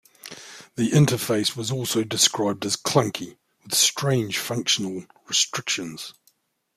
[0.77, 6.15] The interface was also described as "clunky", with "strange functional restrictions".